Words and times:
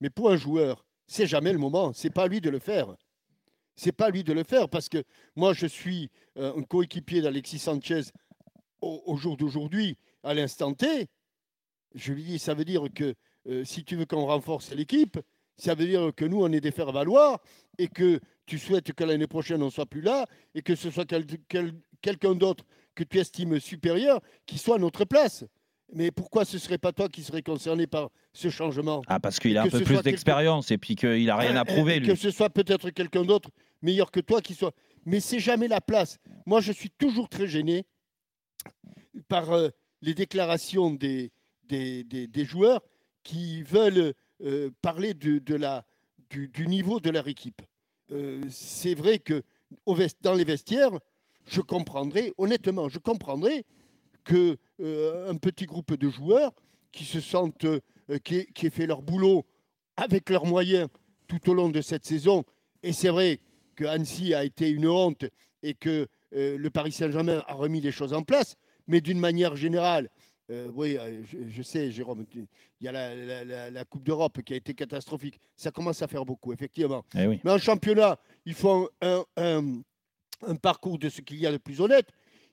Mais 0.00 0.10
pour 0.10 0.30
un 0.30 0.36
joueur, 0.36 0.84
c'est 1.06 1.26
jamais 1.26 1.52
le 1.52 1.58
moment. 1.58 1.92
C'est 1.92 2.10
pas 2.10 2.24
à 2.24 2.28
lui 2.28 2.40
de 2.40 2.50
le 2.50 2.58
faire. 2.58 2.94
C'est 3.76 3.92
pas 3.92 4.06
à 4.06 4.10
lui 4.10 4.24
de 4.24 4.32
le 4.32 4.44
faire 4.44 4.68
parce 4.68 4.88
que 4.88 5.04
moi, 5.36 5.52
je 5.52 5.66
suis 5.66 6.10
euh, 6.36 6.52
un 6.56 6.62
coéquipier 6.62 7.20
d'Alexis 7.20 7.58
Sanchez 7.58 8.02
au, 8.80 9.16
jour 9.16 9.36
d'aujourd'hui, 9.36 9.96
à 10.22 10.34
l'instant 10.34 10.72
T. 10.74 11.08
Je 11.94 12.12
lui 12.12 12.22
dis, 12.24 12.38
ça 12.38 12.54
veut 12.54 12.64
dire 12.64 12.84
que 12.94 13.14
euh, 13.48 13.64
si 13.64 13.84
tu 13.84 13.96
veux 13.96 14.04
qu'on 14.06 14.26
renforce 14.26 14.72
l'équipe, 14.72 15.18
ça 15.56 15.74
veut 15.74 15.86
dire 15.86 16.12
que 16.14 16.24
nous, 16.24 16.40
on 16.42 16.52
est 16.52 16.60
des 16.60 16.70
faire-valoir 16.70 17.40
et 17.78 17.88
que 17.88 18.20
tu 18.46 18.58
souhaites 18.58 18.92
que 18.92 19.04
l'année 19.04 19.26
prochaine, 19.26 19.62
on 19.62 19.66
ne 19.66 19.70
soit 19.70 19.86
plus 19.86 20.00
là 20.00 20.26
et 20.54 20.62
que 20.62 20.76
ce 20.76 20.90
soit 20.90 21.04
quel- 21.06 21.26
quel- 21.48 21.74
quelqu'un 22.00 22.34
d'autre 22.34 22.64
que 22.94 23.04
tu 23.04 23.18
estimes 23.18 23.58
supérieur 23.58 24.20
qui 24.46 24.58
soit 24.58 24.76
à 24.76 24.78
notre 24.78 25.04
place. 25.04 25.44
Mais 25.94 26.10
pourquoi 26.10 26.44
ce 26.44 26.56
ne 26.56 26.60
serait 26.60 26.76
pas 26.78 26.92
toi 26.92 27.08
qui 27.08 27.22
serais 27.22 27.42
concerné 27.42 27.86
par 27.86 28.10
ce 28.34 28.50
changement 28.50 29.00
Ah, 29.06 29.18
parce 29.20 29.38
qu'il 29.38 29.56
a 29.56 29.62
un 29.62 29.68
peu 29.68 29.78
plus 29.80 29.94
quelque- 29.94 30.04
d'expérience 30.04 30.70
et 30.70 30.76
puis 30.78 30.96
qu'il 30.96 31.24
n'a 31.26 31.36
rien 31.36 31.56
à 31.56 31.62
et- 31.62 31.64
prouver, 31.64 31.96
et 31.96 32.00
lui. 32.00 32.06
Que 32.08 32.14
ce 32.14 32.30
soit 32.30 32.50
peut-être 32.50 32.90
quelqu'un 32.90 33.24
d'autre 33.24 33.50
meilleur 33.80 34.10
que 34.10 34.20
toi 34.20 34.42
qui 34.42 34.54
soit. 34.54 34.74
Mais 35.06 35.20
c'est 35.20 35.38
jamais 35.40 35.66
la 35.68 35.80
place. 35.80 36.18
Moi, 36.44 36.60
je 36.60 36.72
suis 36.72 36.90
toujours 36.90 37.28
très 37.28 37.46
gêné 37.46 37.86
par 39.28 39.50
euh, 39.52 39.68
les 40.02 40.14
déclarations 40.14 40.90
des, 40.90 41.32
des, 41.64 42.04
des- 42.04 42.26
des 42.26 42.44
joueurs 42.44 42.82
qui 43.22 43.62
veulent 43.62 44.12
euh, 44.44 44.70
parler 44.82 45.14
de, 45.14 45.38
de 45.38 45.54
la, 45.54 45.84
du, 46.30 46.48
du 46.48 46.66
niveau 46.66 47.00
de 47.00 47.10
leur 47.10 47.26
équipe. 47.28 47.62
Euh, 48.12 48.40
c'est 48.50 48.94
vrai 48.94 49.18
que 49.18 49.42
au 49.86 49.94
vest- 49.94 50.18
dans 50.22 50.34
les 50.34 50.44
vestiaires, 50.44 50.92
je 51.46 51.60
comprendrais, 51.60 52.32
honnêtement, 52.38 52.88
je 52.88 52.98
comprendrais 52.98 53.64
que 54.28 54.58
euh, 54.80 55.30
un 55.30 55.36
petit 55.36 55.64
groupe 55.64 55.94
de 55.96 56.10
joueurs 56.10 56.52
qui 56.92 57.04
se 57.04 57.18
sentent, 57.20 57.64
euh, 57.64 57.80
qui, 58.22 58.44
qui 58.52 58.66
aient 58.66 58.70
fait 58.70 58.86
leur 58.86 59.00
boulot 59.00 59.46
avec 59.96 60.28
leurs 60.28 60.44
moyens 60.44 60.88
tout 61.26 61.48
au 61.50 61.54
long 61.54 61.70
de 61.70 61.80
cette 61.80 62.04
saison, 62.04 62.44
et 62.82 62.92
c'est 62.92 63.08
vrai 63.08 63.40
que 63.74 63.84
Annecy 63.86 64.34
a 64.34 64.44
été 64.44 64.68
une 64.68 64.86
honte 64.86 65.24
et 65.62 65.72
que 65.74 66.06
euh, 66.34 66.58
le 66.58 66.70
Paris 66.70 66.92
Saint-Germain 66.92 67.42
a 67.46 67.54
remis 67.54 67.80
les 67.80 67.90
choses 67.92 68.12
en 68.12 68.22
place, 68.22 68.56
mais 68.86 69.00
d'une 69.00 69.18
manière 69.18 69.56
générale, 69.56 70.10
euh, 70.50 70.68
oui, 70.74 70.98
je, 71.30 71.38
je 71.48 71.62
sais, 71.62 71.90
Jérôme, 71.90 72.24
il 72.34 72.46
y 72.82 72.88
a 72.88 72.92
la, 72.92 73.14
la- 73.14 73.44
la- 73.44 73.70
la 73.70 73.84
Coupe 73.84 74.02
d'Europe 74.04 74.42
qui 74.42 74.52
a 74.52 74.56
été 74.56 74.74
catastrophique. 74.74 75.38
Ça 75.56 75.70
commence 75.70 76.00
à 76.02 76.06
faire 76.06 76.24
beaucoup, 76.24 76.52
effectivement. 76.52 77.02
Eh 77.16 77.26
oui. 77.26 77.40
Mais 77.44 77.50
en 77.50 77.58
championnat, 77.58 78.18
ils 78.46 78.54
font 78.54 78.88
un, 79.00 79.24
un- 79.36 79.80
un 80.46 80.56
parcours 80.56 80.98
de 80.98 81.08
ce 81.08 81.20
qu'il 81.22 81.38
y 81.38 81.46
a 81.46 81.52
de 81.52 81.58
plus 81.58 81.80
honnête. 81.80 82.08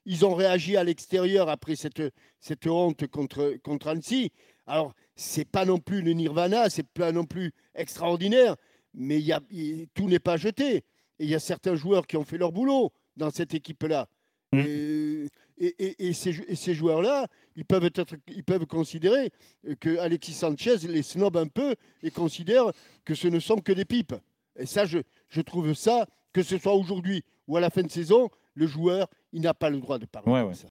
Ils 0.06 0.26
ont 0.26 0.36
réagi 0.36 0.78
à 0.78 0.84
l'extérieur 0.84 1.50
après 1.50 1.76
cette, 1.76 2.02
cette 2.40 2.68
honte 2.68 3.08
contre, 3.08 3.56
contre 3.64 3.88
Annecy. 3.88 4.32
Alors, 4.68 4.94
c'est 5.16 5.46
pas 5.46 5.66
non 5.66 5.80
plus 5.80 6.02
le 6.02 6.14
nirvana, 6.14 6.70
c'est 6.70 6.88
pas 6.88 7.12
non 7.12 7.26
plus 7.26 7.52
extraordinaire, 7.74 8.56
mais 8.94 9.20
y 9.20 9.32
a, 9.32 9.42
tout 9.94 10.08
n'est 10.08 10.20
pas 10.20 10.38
jeté. 10.38 10.78
Et 10.78 10.84
il 11.26 11.30
y 11.30 11.36
a 11.36 11.40
certains 11.40 11.76
joueurs 11.76 12.06
qui 12.08 12.18
ont 12.18 12.24
fait 12.26 12.38
leur 12.38 12.52
boulot 12.52 12.92
dans 13.16 13.30
cette 13.32 13.54
équipe-là. 13.54 14.08
Mm. 14.52 14.60
Et, 14.60 15.28
et- 15.58 15.76
et- 15.86 16.08
et 16.08 16.14
ces, 16.14 16.32
et 16.48 16.56
ces 16.56 16.74
joueurs-là, 16.74 17.28
ils 17.56 17.66
peuvent, 17.66 17.86
être, 17.86 18.06
ils 18.28 18.44
peuvent 18.44 18.66
considérer 18.66 19.32
que 19.80 19.98
Alexis 20.00 20.34
Sanchez 20.34 20.78
les 20.88 21.02
snob 21.04 21.38
un 21.38 21.48
peu 21.48 21.76
et 22.04 22.12
considère 22.12 22.72
que 23.06 23.16
ce 23.16 23.28
ne 23.28 23.40
sont 23.40 23.58
que 23.58 23.72
des 23.72 23.86
pipes. 23.86 24.14
Et 24.58 24.66
ça, 24.66 24.86
je, 24.86 25.00
je 25.30 25.42
trouve 25.42 25.74
ça, 25.74 26.06
que 26.34 26.44
ce 26.44 26.58
soit 26.58 26.74
aujourd'hui 26.76 27.24
ou 27.48 27.56
à 27.56 27.62
la 27.62 27.70
fin 27.70 27.84
de 27.84 27.92
saison, 27.92 28.30
le 28.56 28.66
joueur, 28.68 29.08
il 29.32 29.42
n'a 29.42 29.54
pas 29.54 29.70
le 29.70 29.80
droit 29.80 30.00
de 30.00 30.06
parler 30.06 30.32
Ouais, 30.32 30.40
comme 30.40 30.50
ouais. 30.50 30.56
ça. 30.56 30.64